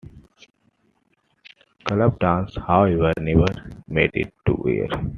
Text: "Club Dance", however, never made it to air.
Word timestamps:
"Club 1.83 2.17
Dance", 2.17 2.55
however, 2.57 3.13
never 3.19 3.69
made 3.87 4.09
it 4.15 4.33
to 4.47 4.65
air. 4.67 4.87